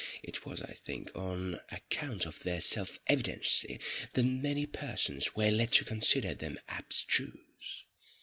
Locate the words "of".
2.25-2.41